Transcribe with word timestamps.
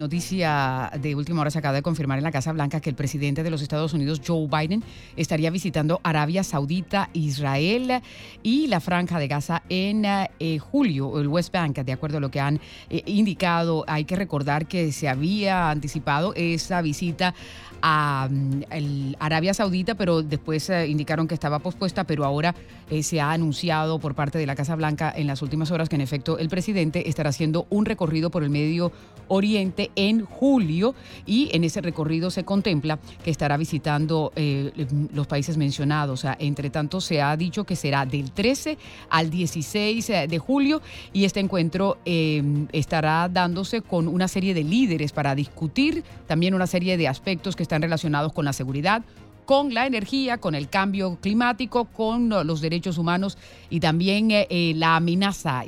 Noticia 0.00 0.92
de 1.02 1.16
última 1.16 1.40
hora 1.40 1.50
se 1.50 1.58
acaba 1.58 1.74
de 1.74 1.82
confirmar 1.82 2.18
en 2.18 2.22
la 2.22 2.30
Casa 2.30 2.52
Blanca 2.52 2.78
que 2.80 2.88
el 2.88 2.94
presidente 2.94 3.42
de 3.42 3.50
los 3.50 3.62
Estados 3.62 3.94
Unidos, 3.94 4.22
Joe 4.24 4.46
Biden, 4.46 4.84
estaría 5.16 5.50
visitando 5.50 5.98
Arabia 6.04 6.44
Saudita, 6.44 7.10
Israel 7.14 8.00
y 8.44 8.68
la 8.68 8.78
Franja 8.78 9.18
de 9.18 9.26
Gaza 9.26 9.64
en 9.68 10.04
eh, 10.04 10.58
julio, 10.60 11.18
el 11.18 11.26
West 11.26 11.52
Bank, 11.52 11.78
de 11.80 11.92
acuerdo 11.92 12.18
a 12.18 12.20
lo 12.20 12.30
que 12.30 12.38
han 12.38 12.60
eh, 12.90 13.02
indicado. 13.06 13.84
Hay 13.88 14.04
que 14.04 14.14
recordar 14.14 14.68
que 14.68 14.92
se 14.92 15.08
había 15.08 15.68
anticipado 15.68 16.32
esa 16.36 16.80
visita 16.80 17.34
a 17.82 18.28
mm, 18.30 19.14
Arabia 19.18 19.52
Saudita, 19.52 19.96
pero 19.96 20.22
después 20.22 20.70
eh, 20.70 20.86
indicaron 20.86 21.26
que 21.26 21.34
estaba 21.34 21.58
pospuesta, 21.58 22.04
pero 22.04 22.24
ahora 22.24 22.54
se 23.02 23.20
ha 23.20 23.32
anunciado 23.32 23.98
por 23.98 24.14
parte 24.14 24.38
de 24.38 24.46
la 24.46 24.54
Casa 24.54 24.76
Blanca 24.76 25.12
en 25.14 25.26
las 25.26 25.42
últimas 25.42 25.72
horas 25.72 25.88
que 25.88 25.96
en 25.96 26.02
efecto 26.02 26.38
el 26.38 26.48
presidente 26.48 27.08
estará 27.08 27.30
haciendo 27.30 27.66
un 27.68 27.84
recorrido 27.84 28.30
por 28.30 28.44
el 28.44 28.50
Medio 28.50 28.92
Oriente 29.26 29.87
en 29.96 30.24
julio 30.24 30.94
y 31.26 31.48
en 31.52 31.64
ese 31.64 31.80
recorrido 31.80 32.30
se 32.30 32.44
contempla 32.44 32.98
que 33.24 33.30
estará 33.30 33.56
visitando 33.56 34.32
eh, 34.36 34.72
los 35.12 35.26
países 35.26 35.56
mencionados. 35.56 36.20
O 36.20 36.22
sea, 36.22 36.36
entre 36.40 36.70
tanto, 36.70 37.00
se 37.00 37.22
ha 37.22 37.36
dicho 37.36 37.64
que 37.64 37.76
será 37.76 38.06
del 38.06 38.30
13 38.30 38.78
al 39.10 39.30
16 39.30 40.06
de 40.28 40.38
julio 40.38 40.82
y 41.12 41.24
este 41.24 41.40
encuentro 41.40 41.98
estará 42.04 43.28
dándose 43.28 43.82
con 43.82 44.08
una 44.08 44.28
serie 44.28 44.54
de 44.54 44.64
líderes 44.64 45.12
para 45.12 45.34
discutir 45.34 46.04
también 46.26 46.54
una 46.54 46.66
serie 46.66 46.96
de 46.96 47.08
aspectos 47.08 47.56
que 47.56 47.62
están 47.62 47.82
relacionados 47.82 48.32
con 48.32 48.44
la 48.44 48.52
seguridad, 48.52 49.02
con 49.48 49.72
la 49.72 49.86
energía, 49.86 50.36
con 50.36 50.54
el 50.54 50.68
cambio 50.68 51.16
climático, 51.22 51.86
con 51.86 52.28
los 52.28 52.60
derechos 52.60 52.98
humanos 52.98 53.38
y 53.70 53.80
también 53.80 54.30
eh, 54.30 54.46
eh, 54.50 54.74
la 54.76 54.96
amenaza 54.96 55.62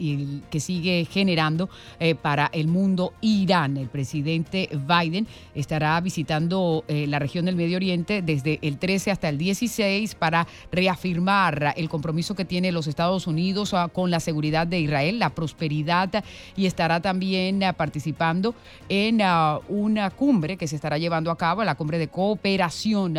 que 0.51 0.61
sigue 0.61 1.09
generando 1.11 1.71
eh, 1.99 2.15
para 2.15 2.51
el 2.53 2.69
mundo 2.69 3.15
Irán. 3.23 3.79
El 3.79 3.89
presidente 3.89 4.69
Biden 4.87 5.27
estará 5.55 5.99
visitando 6.03 6.85
la 6.89 7.19
región 7.19 7.47
del 7.47 7.57
Medio 7.57 7.77
Oriente 7.77 8.21
desde 8.21 8.59
el 8.61 8.77
13 8.77 9.13
hasta 9.13 9.31
el 9.31 9.39
16 9.39 10.15
para 10.15 10.47
reafirmar 10.71 11.73
el 11.75 11.89
compromiso 11.89 12.35
que 12.35 12.45
tiene 12.45 12.73
los 12.73 12.87
Estados 12.87 13.27
Unidos 13.27 13.73
ah, 13.73 13.89
con 13.91 14.11
la 14.11 14.21
seguridad 14.21 14.67
de 14.67 14.81
Israel, 14.81 15.19
la 15.19 15.31
prosperidad 15.31 16.23
y 16.55 16.67
estará 16.67 17.01
también 17.01 17.63
participando 17.79 18.55
en 18.91 19.23
ah, 19.23 19.59
una 19.69 20.11
cumbre 20.11 20.59
que 20.59 20.69
se 20.69 20.77
estará 20.77 20.99
llevando 20.99 21.31
a 21.31 21.39
cabo, 21.39 21.65
la 21.65 21.77
cumbre 21.77 21.99
de 21.99 22.09
cooperación 22.09 23.17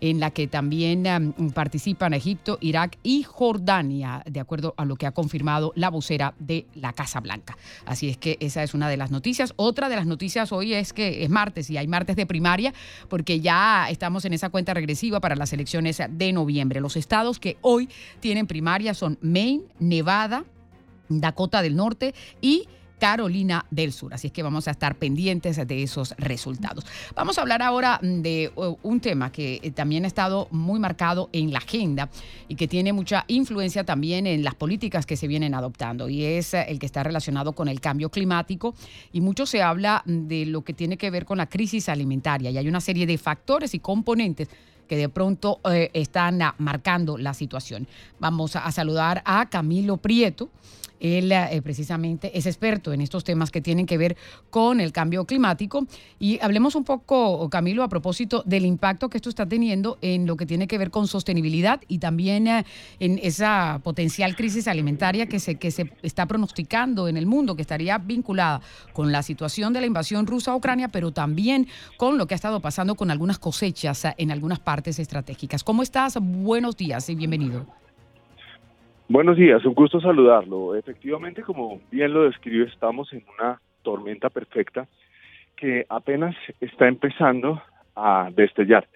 en 0.00 0.20
la 0.20 0.30
que 0.30 0.46
también 0.46 1.06
um, 1.38 1.50
participan 1.50 2.14
Egipto, 2.14 2.58
Irak 2.60 2.98
y 3.02 3.22
Jordania, 3.22 4.22
de 4.26 4.40
acuerdo 4.40 4.74
a 4.76 4.84
lo 4.84 4.96
que 4.96 5.06
ha 5.06 5.12
confirmado 5.12 5.72
la 5.74 5.90
vocera 5.90 6.34
de 6.38 6.66
la 6.74 6.92
Casa 6.92 7.20
Blanca. 7.20 7.56
Así 7.84 8.08
es 8.08 8.16
que 8.16 8.36
esa 8.40 8.62
es 8.62 8.74
una 8.74 8.88
de 8.88 8.96
las 8.96 9.10
noticias. 9.10 9.52
Otra 9.56 9.88
de 9.88 9.96
las 9.96 10.06
noticias 10.06 10.52
hoy 10.52 10.74
es 10.74 10.92
que 10.92 11.24
es 11.24 11.30
martes 11.30 11.70
y 11.70 11.76
hay 11.76 11.86
martes 11.86 12.16
de 12.16 12.26
primaria 12.26 12.74
porque 13.08 13.40
ya 13.40 13.88
estamos 13.90 14.24
en 14.24 14.32
esa 14.32 14.50
cuenta 14.50 14.74
regresiva 14.74 15.20
para 15.20 15.36
las 15.36 15.52
elecciones 15.52 16.02
de 16.08 16.32
noviembre. 16.32 16.80
Los 16.80 16.96
estados 16.96 17.38
que 17.38 17.56
hoy 17.60 17.88
tienen 18.20 18.46
primaria 18.46 18.94
son 18.94 19.18
Maine, 19.20 19.64
Nevada, 19.78 20.44
Dakota 21.08 21.62
del 21.62 21.76
Norte 21.76 22.14
y 22.40 22.68
Carolina 22.98 23.66
del 23.70 23.92
Sur. 23.92 24.14
Así 24.14 24.28
es 24.28 24.32
que 24.32 24.42
vamos 24.42 24.68
a 24.68 24.70
estar 24.70 24.96
pendientes 24.96 25.56
de 25.66 25.82
esos 25.82 26.14
resultados. 26.18 26.84
Vamos 27.14 27.38
a 27.38 27.42
hablar 27.42 27.62
ahora 27.62 27.98
de 28.02 28.50
uh, 28.56 28.76
un 28.82 29.00
tema 29.00 29.30
que 29.30 29.60
eh, 29.62 29.70
también 29.70 30.04
ha 30.04 30.06
estado 30.06 30.48
muy 30.50 30.80
marcado 30.80 31.28
en 31.32 31.52
la 31.52 31.58
agenda 31.58 32.08
y 32.48 32.54
que 32.54 32.68
tiene 32.68 32.92
mucha 32.92 33.24
influencia 33.28 33.84
también 33.84 34.26
en 34.26 34.42
las 34.44 34.54
políticas 34.54 35.06
que 35.06 35.16
se 35.16 35.26
vienen 35.26 35.54
adoptando 35.54 36.08
y 36.08 36.24
es 36.24 36.54
eh, 36.54 36.66
el 36.68 36.78
que 36.78 36.86
está 36.86 37.02
relacionado 37.02 37.52
con 37.52 37.68
el 37.68 37.80
cambio 37.80 38.10
climático 38.10 38.74
y 39.12 39.20
mucho 39.20 39.46
se 39.46 39.62
habla 39.62 40.02
de 40.06 40.46
lo 40.46 40.62
que 40.62 40.72
tiene 40.72 40.96
que 40.96 41.10
ver 41.10 41.24
con 41.24 41.38
la 41.38 41.46
crisis 41.46 41.88
alimentaria 41.88 42.50
y 42.50 42.58
hay 42.58 42.68
una 42.68 42.80
serie 42.80 43.06
de 43.06 43.18
factores 43.18 43.74
y 43.74 43.78
componentes 43.78 44.48
que 44.86 44.96
de 44.96 45.08
pronto 45.08 45.60
eh, 45.70 45.90
están 45.94 46.40
marcando 46.58 47.18
la 47.18 47.34
situación. 47.34 47.86
Vamos 48.18 48.56
a 48.56 48.70
saludar 48.72 49.22
a 49.24 49.48
Camilo 49.48 49.96
Prieto. 49.96 50.50
Él 51.00 51.32
eh, 51.32 51.60
precisamente 51.62 52.36
es 52.36 52.46
experto 52.46 52.92
en 52.92 53.00
estos 53.00 53.24
temas 53.24 53.50
que 53.50 53.60
tienen 53.60 53.86
que 53.86 53.98
ver 53.98 54.16
con 54.50 54.80
el 54.80 54.92
cambio 54.92 55.24
climático. 55.24 55.86
Y 56.18 56.38
hablemos 56.40 56.74
un 56.74 56.84
poco, 56.84 57.48
Camilo, 57.50 57.82
a 57.82 57.88
propósito 57.88 58.42
del 58.46 58.64
impacto 58.64 59.08
que 59.08 59.18
esto 59.18 59.28
está 59.28 59.46
teniendo 59.46 59.98
en 60.00 60.26
lo 60.26 60.36
que 60.36 60.46
tiene 60.46 60.66
que 60.66 60.78
ver 60.78 60.90
con 60.90 61.06
sostenibilidad 61.06 61.80
y 61.88 61.98
también 61.98 62.46
eh, 62.46 62.64
en 63.00 63.20
esa 63.22 63.80
potencial 63.82 64.36
crisis 64.36 64.68
alimentaria 64.68 65.26
que 65.26 65.40
se, 65.40 65.56
que 65.56 65.70
se 65.70 65.92
está 66.02 66.26
pronosticando 66.26 67.08
en 67.08 67.16
el 67.16 67.26
mundo, 67.26 67.56
que 67.56 67.62
estaría 67.62 67.98
vinculada 67.98 68.60
con 68.92 69.12
la 69.12 69.22
situación 69.22 69.72
de 69.72 69.80
la 69.80 69.86
invasión 69.86 70.26
rusa 70.26 70.52
a 70.52 70.56
Ucrania, 70.56 70.88
pero 70.88 71.12
también 71.12 71.66
con 71.96 72.18
lo 72.18 72.26
que 72.26 72.34
ha 72.34 72.36
estado 72.36 72.60
pasando 72.60 72.94
con 72.94 73.10
algunas 73.10 73.38
cosechas 73.38 74.06
en 74.16 74.30
algunas 74.30 74.60
partes 74.60 74.75
estratégicas. 74.84 75.64
¿Cómo 75.64 75.82
estás? 75.82 76.18
Buenos 76.20 76.76
días 76.76 77.08
y 77.08 77.14
bienvenido. 77.14 77.66
Buenos 79.08 79.36
días, 79.36 79.64
un 79.64 79.74
gusto 79.74 80.00
saludarlo. 80.00 80.74
Efectivamente, 80.74 81.42
como 81.42 81.80
bien 81.90 82.12
lo 82.12 82.24
describe, 82.24 82.66
estamos 82.66 83.12
en 83.12 83.24
una 83.38 83.60
tormenta 83.82 84.30
perfecta 84.30 84.86
que 85.56 85.86
apenas 85.88 86.34
está 86.60 86.88
empezando 86.88 87.62
a 87.94 88.30
destellar. 88.34 88.86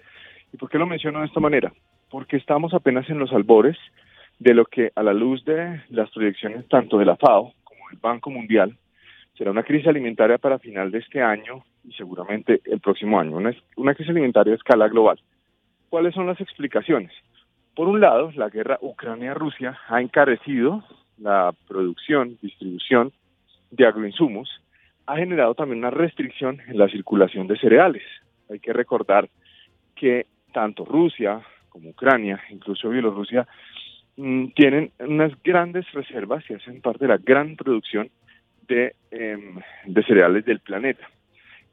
¿Y 0.53 0.57
por 0.57 0.69
qué 0.69 0.79
lo 0.79 0.87
menciono 0.87 1.21
de 1.21 1.27
esta 1.27 1.41
manera? 1.41 1.73
Porque 2.11 2.37
estamos 2.37 2.75
apenas 2.75 3.09
en 3.09 3.19
los 3.19 3.33
albores 3.33 3.77
de 4.39 4.55
lo 4.55 4.65
que 4.65 4.91
a 4.95 5.03
la 5.03 5.13
luz 5.13 5.45
de 5.45 5.81
las 5.91 6.11
proyecciones 6.11 6.67
tanto 6.69 6.99
de 6.99 7.05
la 7.05 7.17
FAO 7.17 7.53
como 7.65 7.89
del 7.89 7.99
Banco 8.01 8.31
Mundial 8.31 8.77
será 9.39 9.53
una 9.53 9.63
crisis 9.63 9.87
alimentaria 9.87 10.39
para 10.39 10.59
final 10.59 10.91
de 10.91 10.99
este 10.99 11.23
año 11.23 11.65
y 11.89 11.93
seguramente 11.93 12.61
el 12.65 12.81
próximo 12.81 13.19
año, 13.19 13.37
una, 13.37 13.55
una 13.77 13.95
crisis 13.95 14.11
alimentaria 14.11 14.53
a 14.53 14.57
escala 14.57 14.89
global. 14.89 15.19
¿Cuáles 15.91 16.15
son 16.15 16.29
las 16.29 16.41
explicaciones? 16.41 17.11
Por 17.75 17.89
un 17.89 18.01
lado, 18.01 18.31
la 18.37 18.49
guerra 18.49 18.79
Ucrania-Rusia 18.81 19.77
ha 19.89 20.01
encarecido 20.01 20.85
la 21.19 21.53
producción, 21.67 22.39
distribución 22.41 23.13
de 23.73 23.87
agroinsumos, 23.87 24.49
ha 25.07 25.17
generado 25.17 25.57
también 25.57 25.81
una 25.81 25.91
restricción 25.91 26.61
en 26.69 26.79
la 26.79 26.89
circulación 26.89 27.49
de 27.49 27.59
cereales. 27.59 28.05
Hay 28.49 28.61
que 28.61 28.73
recordar 28.73 29.29
que 29.97 30.27
tanto 30.53 30.85
Rusia 30.85 31.41
como 31.69 31.91
Ucrania, 31.91 32.41
incluso 32.51 32.89
Bielorrusia, 32.89 33.49
mm, 34.17 34.47
tienen 34.55 34.93
unas 35.01 35.33
grandes 35.43 35.91
reservas 35.91 36.45
y 36.49 36.55
hacen 36.55 36.81
parte 36.81 37.07
de 37.07 37.09
la 37.09 37.19
gran 37.19 37.57
producción 37.57 38.11
de, 38.69 38.95
em, 39.11 39.59
de 39.87 40.05
cereales 40.05 40.45
del 40.45 40.61
planeta. 40.61 41.09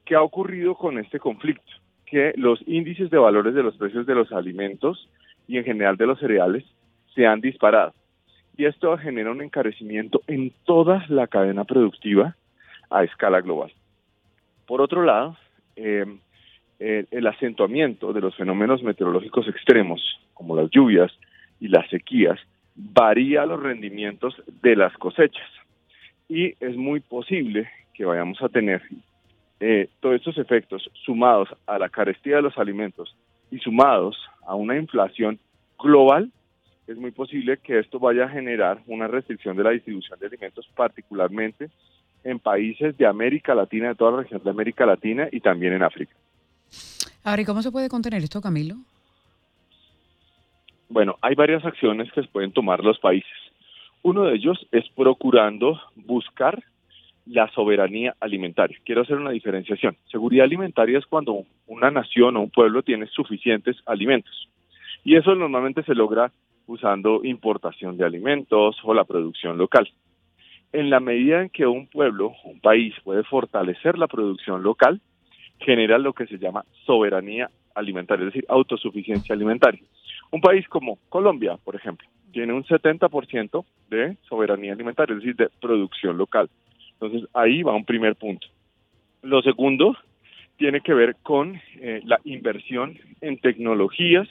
¿Qué 0.04 0.16
ha 0.16 0.22
ocurrido 0.22 0.74
con 0.74 0.98
este 0.98 1.20
conflicto? 1.20 1.77
Que 2.10 2.32
los 2.36 2.62
índices 2.66 3.10
de 3.10 3.18
valores 3.18 3.54
de 3.54 3.62
los 3.62 3.76
precios 3.76 4.06
de 4.06 4.14
los 4.14 4.32
alimentos 4.32 5.08
y 5.46 5.58
en 5.58 5.64
general 5.64 5.96
de 5.96 6.06
los 6.06 6.18
cereales 6.18 6.64
se 7.14 7.26
han 7.26 7.40
disparado. 7.40 7.92
Y 8.56 8.64
esto 8.64 8.96
genera 8.98 9.30
un 9.30 9.42
encarecimiento 9.42 10.20
en 10.26 10.52
toda 10.64 11.04
la 11.08 11.26
cadena 11.26 11.64
productiva 11.64 12.34
a 12.90 13.04
escala 13.04 13.40
global. 13.40 13.72
Por 14.66 14.80
otro 14.80 15.02
lado, 15.02 15.36
em, 15.76 16.18
el, 16.78 17.26
acentuamiento 17.26 18.12
de 18.12 18.20
los 18.20 18.36
fenómenos 18.36 18.82
meteorológicos 18.82 19.48
extremos, 19.48 20.00
como 20.34 20.56
las 20.56 20.70
lluvias 20.70 21.12
y 21.60 21.68
las 21.68 21.88
sequías, 21.88 22.38
varía 22.74 23.46
los 23.46 23.62
rendimientos 23.62 24.40
de 24.62 24.76
las 24.76 24.92
cosechas. 24.98 25.48
Y 26.28 26.54
es 26.60 26.76
muy 26.76 27.00
posible 27.00 27.68
que 27.94 28.04
vayamos 28.04 28.40
a 28.42 28.48
tener 28.48 28.82
eh, 29.60 29.88
todos 30.00 30.16
estos 30.16 30.38
efectos 30.38 30.90
sumados 31.04 31.48
a 31.66 31.78
la 31.78 31.88
carestía 31.88 32.36
de 32.36 32.42
los 32.42 32.56
alimentos 32.58 33.14
y 33.50 33.58
sumados 33.58 34.16
a 34.46 34.54
una 34.54 34.76
inflación 34.76 35.38
global, 35.78 36.30
es 36.86 36.96
muy 36.96 37.10
posible 37.10 37.58
que 37.58 37.78
esto 37.78 37.98
vaya 37.98 38.24
a 38.24 38.28
generar 38.28 38.82
una 38.86 39.08
restricción 39.08 39.56
de 39.56 39.64
la 39.64 39.70
distribución 39.70 40.18
de 40.18 40.26
alimentos, 40.26 40.68
particularmente 40.74 41.70
en 42.24 42.38
países 42.38 42.96
de 42.96 43.06
América 43.06 43.54
Latina, 43.54 43.88
de 43.88 43.94
toda 43.94 44.12
la 44.12 44.16
región 44.22 44.40
de 44.42 44.50
América 44.50 44.86
Latina 44.86 45.28
y 45.30 45.40
también 45.40 45.74
en 45.74 45.82
África. 45.82 46.14
Ahora, 47.24 47.42
¿y 47.42 47.44
cómo 47.44 47.62
se 47.62 47.70
puede 47.70 47.88
contener 47.88 48.22
esto, 48.22 48.40
Camilo? 48.40 48.76
Bueno, 50.88 51.16
hay 51.20 51.34
varias 51.34 51.64
acciones 51.64 52.10
que 52.12 52.22
pueden 52.22 52.52
tomar 52.52 52.82
los 52.82 52.98
países. 52.98 53.30
Uno 54.02 54.24
de 54.24 54.36
ellos 54.36 54.66
es 54.72 54.88
procurando 54.96 55.80
buscar 55.94 56.62
la 57.28 57.48
soberanía 57.50 58.14
alimentaria. 58.20 58.78
Quiero 58.84 59.02
hacer 59.02 59.16
una 59.16 59.30
diferenciación. 59.30 59.96
Seguridad 60.10 60.44
alimentaria 60.44 60.98
es 60.98 61.06
cuando 61.06 61.44
una 61.66 61.90
nación 61.90 62.36
o 62.36 62.40
un 62.40 62.50
pueblo 62.50 62.82
tiene 62.82 63.06
suficientes 63.06 63.76
alimentos. 63.86 64.48
Y 65.04 65.16
eso 65.16 65.34
normalmente 65.34 65.82
se 65.82 65.94
logra 65.94 66.32
usando 66.66 67.24
importación 67.24 67.96
de 67.96 68.04
alimentos 68.04 68.76
o 68.82 68.94
la 68.94 69.04
producción 69.04 69.58
local. 69.58 69.88
en 70.70 70.90
la 70.90 71.00
medida 71.00 71.40
en 71.40 71.48
que 71.48 71.66
un 71.66 71.86
pueblo, 71.86 72.34
un 72.44 72.60
país 72.60 72.94
puede 73.02 73.24
fortalecer 73.24 73.96
la 73.96 74.06
producción 74.06 74.62
local, 74.62 75.00
genera 75.60 75.96
lo 75.96 76.12
que 76.12 76.26
se 76.26 76.36
llama 76.36 76.62
soberanía 76.84 77.50
alimentaria, 77.74 78.26
es 78.26 78.34
decir, 78.34 78.44
autosuficiencia 78.50 79.34
alimentaria. 79.34 79.80
Un 80.30 80.42
país 80.42 80.68
como 80.68 80.98
Colombia, 81.08 81.56
por 81.64 81.74
ejemplo, 81.74 82.06
tiene 82.32 82.52
un 82.52 82.64
70% 82.64 83.64
de 83.88 84.18
soberanía 84.28 84.74
alimentaria, 84.74 85.14
es 85.14 85.22
decir, 85.22 85.36
de 85.36 85.48
producción 85.58 86.18
local. 86.18 86.50
Entonces, 87.00 87.28
ahí 87.34 87.62
va 87.62 87.74
un 87.74 87.84
primer 87.84 88.16
punto. 88.16 88.46
Lo 89.22 89.40
segundo 89.42 89.96
tiene 90.56 90.80
que 90.80 90.94
ver 90.94 91.16
con 91.22 91.60
eh, 91.80 92.00
la 92.04 92.20
inversión 92.24 92.98
en 93.20 93.38
tecnologías 93.38 94.28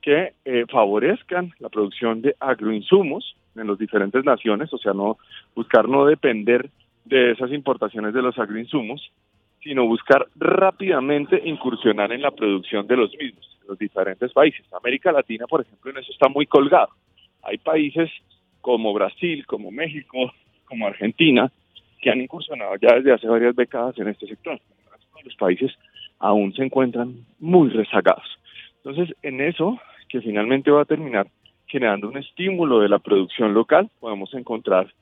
que 0.00 0.32
eh, 0.44 0.64
favorezcan 0.70 1.52
la 1.58 1.68
producción 1.68 2.22
de 2.22 2.36
agroinsumos 2.38 3.36
en 3.56 3.66
las 3.66 3.78
diferentes 3.78 4.24
naciones, 4.24 4.72
o 4.72 4.78
sea, 4.78 4.92
no 4.92 5.18
buscar 5.54 5.88
no 5.88 6.06
depender 6.06 6.70
de 7.04 7.32
esas 7.32 7.52
importaciones 7.52 8.14
de 8.14 8.22
los 8.22 8.38
agroinsumos, 8.38 9.10
sino 9.62 9.86
buscar 9.86 10.26
rápidamente 10.36 11.42
incursionar 11.44 12.12
en 12.12 12.22
la 12.22 12.30
producción 12.30 12.86
de 12.86 12.96
los 12.96 13.10
mismos 13.18 13.58
en 13.62 13.68
los 13.68 13.78
diferentes 13.78 14.32
países. 14.32 14.64
América 14.72 15.12
Latina, 15.12 15.46
por 15.46 15.60
ejemplo, 15.60 15.90
en 15.90 15.98
eso 15.98 16.12
está 16.12 16.28
muy 16.28 16.46
colgado. 16.46 16.90
Hay 17.42 17.58
países 17.58 18.10
como 18.60 18.92
Brasil, 18.94 19.44
como 19.46 19.70
México, 19.70 20.32
como 20.64 20.86
Argentina, 20.86 21.50
que 22.00 22.10
han 22.10 22.20
incursionado 22.20 22.76
ya 22.76 22.94
desde 22.94 23.12
hace 23.12 23.28
varias 23.28 23.54
décadas 23.54 23.98
en 23.98 24.08
este 24.08 24.26
sector. 24.26 24.58
Los 25.24 25.36
países 25.36 25.72
aún 26.18 26.52
se 26.54 26.64
encuentran 26.64 27.26
muy 27.38 27.68
rezagados. 27.70 28.26
Entonces, 28.82 29.14
en 29.22 29.40
eso, 29.40 29.78
que 30.08 30.20
finalmente 30.20 30.70
va 30.70 30.82
a 30.82 30.86
terminar 30.86 31.26
generando 31.66 32.08
un 32.08 32.16
estímulo 32.16 32.80
de 32.80 32.88
la 32.88 32.98
producción 32.98 33.54
local, 33.54 33.90
podemos 34.00 34.32
encontrar 34.34 34.92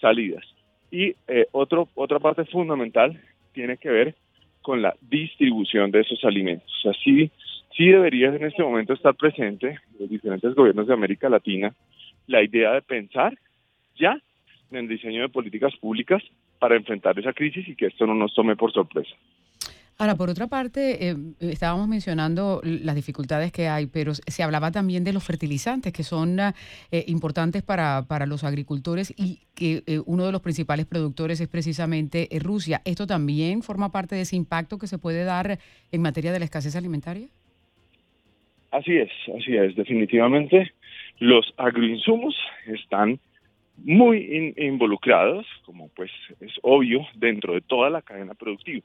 salidas. 0.00 0.44
Y 0.90 1.14
eh, 1.28 1.46
otro, 1.52 1.88
otra 1.94 2.18
parte 2.18 2.44
fundamental 2.46 3.20
tiene 3.52 3.76
que 3.76 3.90
ver 3.90 4.14
con 4.62 4.82
la 4.82 4.94
distribución 5.00 5.90
de 5.90 6.00
esos 6.00 6.24
alimentos. 6.24 6.70
O 6.78 6.82
sea, 6.82 6.92
sí, 7.04 7.30
sí 7.76 7.86
debería 7.86 8.28
en 8.28 8.44
este 8.44 8.62
momento 8.62 8.94
estar 8.94 9.14
presente 9.14 9.68
en 9.68 10.00
los 10.00 10.10
diferentes 10.10 10.54
gobiernos 10.54 10.86
de 10.86 10.94
América 10.94 11.28
Latina 11.28 11.72
la 12.26 12.42
idea 12.42 12.72
de 12.72 12.82
pensar 12.82 13.38
ya 13.96 14.18
en 14.70 14.76
el 14.76 14.88
diseño 14.88 15.22
de 15.22 15.28
políticas 15.28 15.74
públicas 15.76 16.22
para 16.58 16.76
enfrentar 16.76 17.18
esa 17.18 17.32
crisis 17.32 17.68
y 17.68 17.76
que 17.76 17.86
esto 17.86 18.06
no 18.06 18.14
nos 18.14 18.34
tome 18.34 18.56
por 18.56 18.72
sorpresa. 18.72 19.14
Ahora, 19.98 20.14
por 20.14 20.28
otra 20.28 20.46
parte, 20.46 21.08
eh, 21.08 21.16
estábamos 21.40 21.88
mencionando 21.88 22.60
las 22.62 22.94
dificultades 22.94 23.50
que 23.50 23.66
hay, 23.66 23.86
pero 23.86 24.12
se 24.12 24.42
hablaba 24.42 24.70
también 24.70 25.04
de 25.04 25.14
los 25.14 25.24
fertilizantes, 25.24 25.90
que 25.90 26.02
son 26.02 26.38
eh, 26.38 26.52
importantes 27.06 27.62
para, 27.62 28.04
para, 28.06 28.26
los 28.26 28.44
agricultores 28.44 29.14
y 29.16 29.40
que 29.54 29.82
eh, 29.86 30.00
uno 30.04 30.26
de 30.26 30.32
los 30.32 30.42
principales 30.42 30.84
productores 30.84 31.40
es 31.40 31.48
precisamente 31.48 32.28
Rusia. 32.42 32.82
¿Esto 32.84 33.06
también 33.06 33.62
forma 33.62 33.90
parte 33.90 34.16
de 34.16 34.22
ese 34.22 34.36
impacto 34.36 34.78
que 34.78 34.86
se 34.86 34.98
puede 34.98 35.24
dar 35.24 35.58
en 35.90 36.02
materia 36.02 36.30
de 36.30 36.40
la 36.40 36.44
escasez 36.44 36.76
alimentaria? 36.76 37.28
Así 38.72 38.98
es, 38.98 39.10
así 39.34 39.56
es. 39.56 39.76
Definitivamente 39.76 40.72
los 41.20 41.54
agroinsumos 41.56 42.34
están 42.66 43.18
muy 43.78 44.54
involucrados, 44.56 45.46
como 45.64 45.88
pues 45.90 46.10
es 46.40 46.52
obvio, 46.62 47.06
dentro 47.14 47.54
de 47.54 47.60
toda 47.60 47.90
la 47.90 48.02
cadena 48.02 48.34
productiva. 48.34 48.84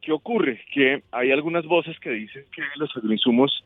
¿Qué 0.00 0.12
ocurre? 0.12 0.60
Que 0.72 1.02
hay 1.12 1.30
algunas 1.30 1.64
voces 1.66 1.98
que 2.00 2.10
dicen 2.10 2.44
que 2.54 2.62
los 2.76 2.94
agroinsumos 2.96 3.64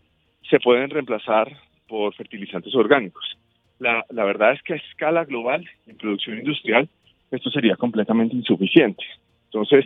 se 0.48 0.58
pueden 0.60 0.90
reemplazar 0.90 1.50
por 1.86 2.14
fertilizantes 2.14 2.74
orgánicos. 2.74 3.38
La, 3.78 4.04
la 4.10 4.24
verdad 4.24 4.52
es 4.52 4.62
que 4.62 4.74
a 4.74 4.76
escala 4.76 5.24
global, 5.24 5.68
en 5.86 5.96
producción 5.96 6.38
industrial, 6.38 6.88
esto 7.30 7.50
sería 7.50 7.76
completamente 7.76 8.36
insuficiente. 8.36 9.04
Entonces, 9.46 9.84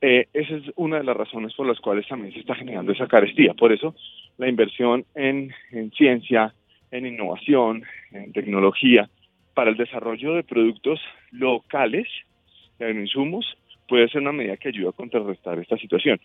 eh, 0.00 0.26
esa 0.32 0.56
es 0.56 0.64
una 0.76 0.98
de 0.98 1.04
las 1.04 1.16
razones 1.16 1.52
por 1.54 1.66
las 1.66 1.78
cuales 1.80 2.06
también 2.08 2.32
se 2.32 2.40
está 2.40 2.54
generando 2.54 2.92
esa 2.92 3.06
carestía. 3.06 3.54
Por 3.54 3.72
eso, 3.72 3.94
la 4.38 4.48
inversión 4.48 5.04
en, 5.14 5.52
en 5.72 5.90
ciencia, 5.92 6.54
en 6.90 7.06
innovación, 7.06 7.84
en 8.12 8.32
tecnología, 8.32 9.08
para 9.60 9.72
el 9.72 9.76
desarrollo 9.76 10.36
de 10.36 10.42
productos 10.42 10.98
locales, 11.32 12.08
de 12.78 12.92
insumos, 12.92 13.44
puede 13.86 14.08
ser 14.08 14.22
una 14.22 14.32
medida 14.32 14.56
que 14.56 14.68
ayuda 14.68 14.88
a 14.88 14.92
contrarrestar 14.92 15.58
esta 15.58 15.76
situación. 15.76 16.18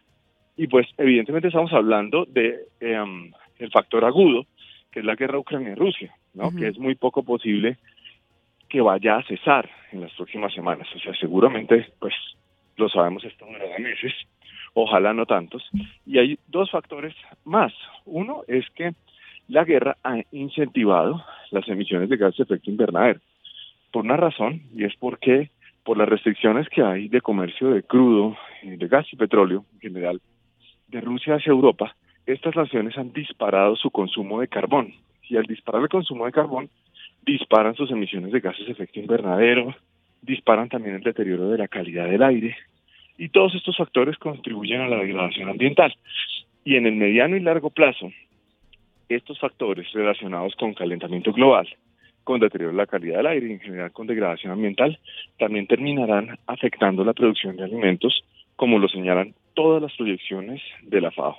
Y 0.56 0.68
pues 0.68 0.88
evidentemente 0.98 1.50
estamos 1.50 1.74
hablando 1.74 2.24
de 2.30 2.58
em, 2.80 3.34
el 3.60 3.72
factor 3.72 4.06
agudo, 4.06 4.46
que 4.90 5.02
es 5.02 5.06
la 5.06 5.16
guerra 5.16 5.38
Ucrania-Rusia, 5.38 6.16
¿no? 6.34 6.50
Que 6.56 6.70
es 6.70 6.80
muy 6.80 6.96
poco 6.96 7.24
posible 7.24 7.78
que 8.70 8.80
vaya 8.80 9.18
a 9.18 9.24
cesar 9.24 9.70
en 9.92 10.00
las 10.00 10.14
próximas 10.14 10.54
semanas. 10.54 10.88
O 10.96 11.00
sea, 11.00 11.14
seguramente, 11.20 11.92
pues, 12.00 12.14
lo 12.78 12.88
sabemos, 12.88 13.26
esto 13.26 13.46
durará 13.46 13.78
meses, 13.80 14.14
ojalá 14.76 15.14
no 15.14 15.26
tantos. 15.26 15.70
Y 16.06 16.20
hay 16.20 16.40
dos 16.48 16.72
factores 16.72 17.14
más. 17.44 17.74
Uno 18.06 18.44
es 18.48 18.64
que 18.70 18.94
la 19.48 19.64
guerra 19.64 19.98
ha 20.04 20.18
incentivado 20.32 21.24
las 21.52 21.68
emisiones 21.68 22.10
de 22.10 22.18
gases 22.18 22.38
de 22.38 22.44
efecto 22.44 22.72
invernadero. 22.72 23.20
Por 23.92 24.04
una 24.04 24.18
razón, 24.18 24.64
y 24.76 24.84
es 24.84 24.96
porque 24.98 25.50
por 25.84 25.98
las 25.98 26.10
restricciones 26.10 26.68
que 26.70 26.82
hay 26.82 27.08
de 27.08 27.22
comercio 27.22 27.70
de 27.70 27.84
crudo, 27.84 28.36
eh, 28.64 28.76
de 28.78 28.88
gas 28.88 29.06
y 29.12 29.16
petróleo 29.16 29.66
en 29.76 29.80
general, 29.80 30.22
de 30.88 31.02
Rusia 31.02 31.36
hacia 31.36 31.52
Europa, 31.52 31.96
estas 32.26 32.56
naciones 32.56 32.98
han 32.98 33.14
disparado 33.14 33.76
su 33.76 33.92
consumo 33.92 34.42
de 34.42 34.48
carbón. 34.48 34.94
Y 35.30 35.38
al 35.38 35.44
disparar 35.44 35.84
el 35.84 35.90
consumo 35.90 36.26
de 36.26 36.32
carbón, 36.32 36.70
disparan 37.24 37.76
sus 37.76 37.92
emisiones 37.92 38.32
de 38.32 38.40
gases 38.40 38.66
de 38.66 38.72
efecto 38.72 39.00
invernadero, 39.00 39.76
disparan 40.22 40.70
también 40.70 40.96
el 40.96 41.04
deterioro 41.04 41.50
de 41.50 41.58
la 41.60 41.68
calidad 41.68 42.10
del 42.10 42.24
aire. 42.24 42.56
Y 43.18 43.30
todos 43.30 43.54
estos 43.56 43.78
factores 43.78 44.18
contribuyen 44.18 44.82
a 44.82 44.88
la 44.88 44.98
degradación 44.98 45.50
ambiental. 45.50 45.96
Y 46.64 46.76
en 46.76 46.88
el 46.88 46.96
mediano 46.96 47.38
y 47.38 47.42
largo 47.42 47.70
plazo, 47.70 48.12
estos 49.10 49.40
factores 49.40 49.92
relacionados 49.94 50.56
con 50.56 50.74
calentamiento 50.74 51.32
global, 51.32 51.68
con 52.24 52.40
deterioro 52.40 52.72
de 52.72 52.78
la 52.78 52.88
calidad 52.88 53.18
del 53.18 53.28
aire 53.28 53.48
y 53.48 53.52
en 53.54 53.60
general 53.60 53.92
con 53.92 54.08
degradación 54.08 54.52
ambiental, 54.52 55.00
también 55.38 55.68
terminarán 55.68 56.40
afectando 56.48 57.04
la 57.04 57.14
producción 57.14 57.56
de 57.56 57.64
alimentos, 57.64 58.24
como 58.56 58.80
lo 58.80 58.88
señalan 58.88 59.34
todas 59.54 59.82
las 59.82 59.96
proyecciones 59.96 60.62
de 60.84 61.02
la 61.02 61.12
FAO. 61.12 61.36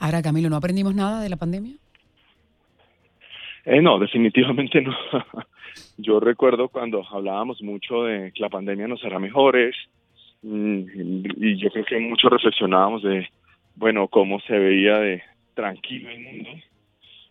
Ahora, 0.00 0.22
Camilo, 0.22 0.48
¿no 0.48 0.56
aprendimos 0.56 0.94
nada 0.94 1.22
de 1.22 1.28
la 1.28 1.36
pandemia? 1.36 1.74
Eh, 3.64 3.82
no, 3.82 3.98
definitivamente 3.98 4.80
no. 4.80 4.96
Yo 5.98 6.20
recuerdo 6.20 6.68
cuando 6.68 7.04
hablábamos 7.10 7.62
mucho 7.62 8.04
de 8.04 8.32
que 8.32 8.40
la 8.40 8.48
pandemia 8.48 8.88
nos 8.88 9.04
hará 9.04 9.18
mejores, 9.18 9.76
mm, 10.42 10.82
y 11.36 11.56
yo 11.56 11.70
creo 11.70 11.84
que 11.84 11.98
mucho 12.00 12.28
reflexionábamos 12.28 13.02
de, 13.02 13.28
bueno, 13.76 14.08
cómo 14.08 14.40
se 14.40 14.58
veía 14.58 14.98
de 14.98 15.22
tranquilo 15.58 16.08
el 16.08 16.20
mundo, 16.20 16.50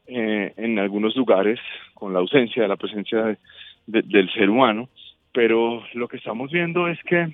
eh, 0.05 0.53
en 0.57 0.79
algunos 0.79 1.15
lugares 1.15 1.61
con 1.93 2.11
la 2.11 2.19
ausencia 2.19 2.61
de 2.61 2.67
la 2.67 2.75
presencia 2.75 3.37
del 3.85 4.29
ser 4.33 4.49
humano, 4.49 4.89
pero 5.31 5.81
lo 5.93 6.09
que 6.09 6.17
estamos 6.17 6.51
viendo 6.51 6.89
es 6.89 7.01
que 7.03 7.29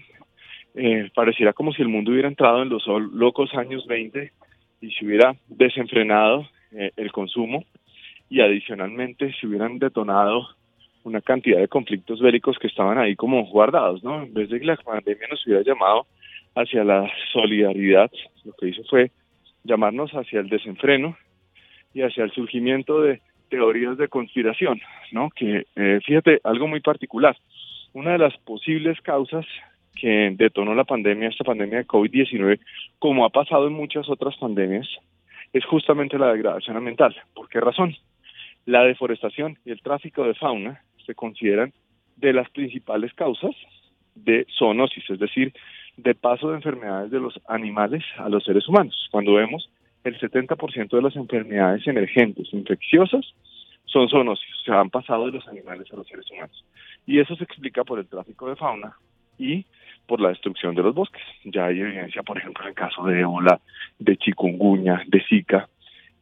eh, 0.76 1.10
pareciera 1.16 1.52
como 1.52 1.74
si 1.74 1.82
el 1.82 1.88
mundo 1.88 2.12
hubiera 2.12 2.28
entrado 2.28 2.62
en 2.62 2.70
los 2.70 2.86
locos 3.12 3.56
años 3.56 3.88
20 3.88 4.32
y 4.82 4.92
se 4.92 5.06
hubiera 5.06 5.36
desenfrenado 5.48 6.48
eh, 6.72 6.92
el 6.96 7.12
consumo 7.12 7.64
y 8.30 8.42
adicionalmente 8.42 9.34
se 9.34 9.48
hubieran 9.48 9.80
detonado 9.80 10.48
una 11.06 11.22
cantidad 11.22 11.58
de 11.58 11.68
conflictos 11.68 12.20
bélicos 12.20 12.60
que 12.60 12.68
estaban 12.68 13.00
ahí 13.00 13.16
como 13.16 13.44
guardados, 13.48 14.04
¿no? 14.04 14.22
En 14.22 14.32
vez 14.32 14.48
de 14.50 14.60
que 14.60 14.66
la 14.68 14.76
pandemia 14.76 15.28
nos 15.28 15.44
hubiera 15.48 15.64
llamado 15.64 16.06
hacia 16.54 16.84
la 16.84 17.12
solidaridad, 17.32 18.12
lo 18.46 18.54
que 18.54 18.68
hizo 18.68 18.84
fue 18.84 19.10
llamarnos 19.64 20.12
hacia 20.12 20.40
el 20.40 20.50
desenfreno 20.50 21.18
y 21.94 22.02
hacia 22.02 22.24
el 22.24 22.32
surgimiento 22.32 23.02
de 23.02 23.22
teorías 23.50 23.98
de 23.98 24.08
conspiración, 24.08 24.82
¿no? 25.12 25.30
Que 25.30 25.66
eh, 25.76 26.00
fíjate, 26.06 26.42
algo 26.44 26.68
muy 26.68 26.82
particular. 26.82 27.38
Una 27.94 28.14
de 28.14 28.18
las 28.18 28.36
posibles 28.38 29.00
causas 29.02 29.46
que 29.96 30.34
detonó 30.36 30.74
la 30.74 30.84
pandemia, 30.84 31.30
esta 31.30 31.44
pandemia 31.44 31.80
de 31.80 31.88
COVID-19, 31.88 32.60
como 33.00 33.26
ha 33.26 33.30
pasado 33.30 33.68
en 33.68 33.74
muchas 33.74 34.10
otras 34.10 34.36
pandemias, 34.38 34.88
es 35.54 35.64
justamente 35.66 36.18
la 36.18 36.34
degradación 36.34 36.78
ambiental. 36.78 37.16
¿Por 37.36 37.48
qué 37.48 37.60
razón? 37.60 37.96
La 38.66 38.84
deforestación 38.84 39.58
y 39.66 39.72
el 39.72 39.82
tráfico 39.82 40.24
de 40.24 40.34
fauna 40.34 40.82
se 41.06 41.14
consideran 41.14 41.74
de 42.16 42.34
las 42.34 42.50
principales 42.50 43.14
causas 43.14 43.56
de 44.16 44.48
zoonosis, 44.58 45.10
es 45.10 45.20
decir, 45.20 45.54
de 45.98 46.16
paso 46.16 46.50
de 46.50 46.56
enfermedades 46.56 47.12
de 47.12 47.20
los 47.20 47.40
animales 47.48 48.04
a 48.18 48.30
los 48.30 48.44
seres 48.44 48.68
humanos. 48.68 49.08
Cuando 49.12 49.34
vemos 49.34 49.70
el 50.04 50.20
70% 50.20 50.90
de 50.90 51.02
las 51.02 51.16
enfermedades 51.16 51.88
emergentes 51.88 52.54
infecciosas 52.54 53.34
son 53.86 54.10
zoonosis, 54.10 54.50
se 54.66 54.72
han 54.72 54.90
pasado 54.90 55.28
de 55.28 55.34
los 55.34 55.48
animales 55.48 55.88
a 55.92 55.96
los 55.96 56.08
seres 56.08 56.30
humanos. 56.32 56.66
Y 57.06 57.20
eso 57.20 57.36
se 57.36 57.44
explica 57.44 57.84
por 57.84 58.00
el 58.00 58.08
tráfico 58.08 58.50
de 58.50 58.56
fauna 58.56 58.98
y 59.38 59.66
por 60.08 60.20
la 60.20 60.30
destrucción 60.30 60.76
de 60.76 60.84
los 60.84 60.96
bosques. 60.96 61.22
Ya 61.44 61.66
hay 61.66 61.80
evidencia, 61.80 62.24
por 62.24 62.38
ejemplo, 62.38 62.64
en 62.64 62.70
el 62.70 62.76
caso 62.76 63.04
de 63.06 63.22
ébola, 63.22 63.60
de 64.00 64.18
chikungunya, 64.18 65.04
de 65.08 65.24
zika, 65.28 65.70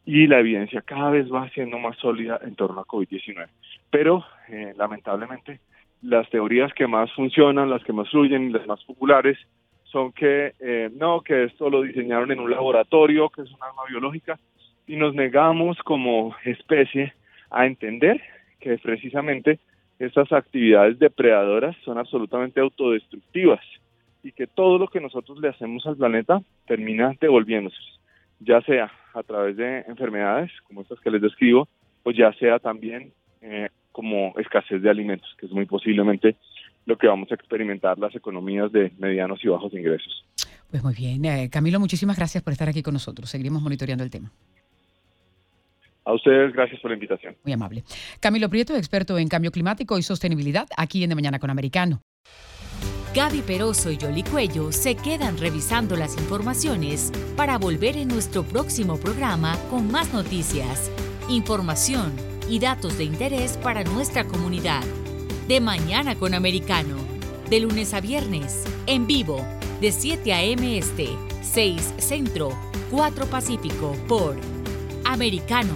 y 0.06 0.28
la 0.28 0.40
evidencia 0.40 0.82
cada 0.82 1.12
vez 1.12 1.32
va 1.32 1.50
siendo 1.50 1.78
más 1.78 1.98
sólida 1.98 2.40
en 2.44 2.56
torno 2.56 2.82
a 2.82 2.86
COVID-19. 2.86 3.48
Pero, 3.90 4.26
eh, 4.50 4.74
lamentablemente, 4.78 5.60
las 6.02 6.30
teorías 6.30 6.74
que 6.74 6.88
más 6.88 7.12
funcionan, 7.14 7.70
las 7.70 7.84
que 7.84 7.94
más 7.94 8.10
fluyen, 8.10 8.52
las 8.52 8.66
más 8.68 8.84
populares, 8.84 9.38
son 9.92 10.12
que 10.12 10.54
eh, 10.60 10.90
no, 10.96 11.22
que 11.22 11.46
esto 11.46 11.70
lo 11.70 11.82
diseñaron 11.82 12.32
en 12.32 12.40
un 12.40 12.50
laboratorio, 12.50 13.30
que 13.30 13.42
es 13.42 13.50
un 13.50 13.62
arma 13.62 13.84
biológica, 13.90 14.40
y 14.88 14.96
nos 14.96 15.14
negamos 15.14 15.78
como 15.84 16.36
especie 16.46 17.14
a 17.50 17.66
entender 17.66 18.22
que 18.60 18.78
precisamente 18.78 19.60
estas 20.00 20.32
actividades 20.32 20.98
depredadoras 20.98 21.76
son 21.84 21.98
absolutamente 21.98 22.60
autodestructivas 22.60 23.62
y 24.24 24.32
que 24.32 24.48
todo 24.48 24.78
lo 24.78 24.88
que 24.88 25.02
nosotros 25.02 25.40
le 25.40 25.50
hacemos 25.50 25.86
al 25.86 25.98
planeta 25.98 26.42
termina 26.66 27.14
devolviéndose, 27.20 27.78
ya 28.40 28.62
sea 28.62 28.92
a 29.14 29.24
través 29.24 29.58
de 29.58 29.80
enfermedades 29.88 30.52
como 30.68 30.82
estas 30.82 31.00
que 31.00 31.12
les 31.12 31.22
describo, 31.22 31.68
o 32.04 32.12
ya 32.12 32.32
sea 32.34 32.60
también 32.60 33.12
eh, 33.42 33.70
como 33.92 34.34
escasez 34.38 34.82
de 34.82 34.90
alimentos, 34.90 35.36
que 35.38 35.46
es 35.46 35.52
muy 35.52 35.66
posiblemente 35.66 36.36
lo 36.86 36.98
que 36.98 37.08
vamos 37.08 37.32
a 37.32 37.36
experimentar 37.36 37.98
las 38.00 38.16
economías 38.16 38.72
de 38.72 38.92
medianos 38.98 39.40
y 39.44 39.48
bajos 39.48 39.74
ingresos. 39.74 40.26
Pues 40.70 40.84
muy 40.84 40.96
bien. 40.96 41.24
Eh, 41.26 41.50
Camilo, 41.52 41.80
muchísimas 41.80 42.18
gracias 42.18 42.44
por 42.44 42.54
estar 42.54 42.70
aquí 42.70 42.82
con 42.82 42.94
nosotros. 42.94 43.30
Seguiremos 43.30 43.62
monitoreando 43.62 44.04
el 44.04 44.10
tema. 44.10 44.32
A 46.04 46.14
ustedes, 46.14 46.54
gracias 46.54 46.82
por 46.82 46.90
la 46.90 46.96
invitación. 46.96 47.36
Muy 47.44 47.54
amable. 47.54 47.84
Camilo 48.20 48.50
Prieto, 48.50 48.76
experto 48.76 49.18
en 49.18 49.28
cambio 49.28 49.52
climático 49.52 49.98
y 50.00 50.04
sostenibilidad, 50.04 50.68
aquí 50.76 51.04
en 51.04 51.10
De 51.10 51.16
Mañana 51.16 51.40
con 51.40 51.50
Americano. 51.50 52.02
Gaby 53.14 53.42
Peroso 53.42 53.92
y 53.92 53.98
Yoli 53.98 54.24
Cuello 54.24 54.72
se 54.72 54.96
quedan 54.96 55.38
revisando 55.38 55.98
las 55.98 56.18
informaciones 56.18 57.12
para 57.36 57.58
volver 57.58 57.98
en 57.98 58.08
nuestro 58.08 58.44
próximo 58.44 58.98
programa 58.98 59.58
con 59.70 59.92
más 59.92 60.14
noticias, 60.14 60.90
información 61.28 62.14
y 62.50 62.60
datos 62.60 62.98
de 62.98 63.04
interés 63.04 63.58
para 63.58 63.84
nuestra 63.84 64.24
comunidad. 64.24 64.82
De 65.48 65.60
Mañana 65.60 66.16
con 66.16 66.34
Americano, 66.34 66.96
de 67.50 67.60
lunes 67.60 67.94
a 67.94 68.02
viernes, 68.02 68.64
en 68.86 69.08
vivo, 69.08 69.46
de 69.82 69.92
7 69.92 70.34
a.m. 70.34 70.78
Este, 70.78 71.10
6 71.42 71.96
Centro, 71.98 72.58
4 72.92 73.26
Pacífico, 73.26 73.96
por 74.08 74.38
Americano 75.04 75.74